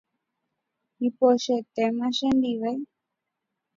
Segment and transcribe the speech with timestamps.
[1.07, 2.71] Ipochyetéma chendive.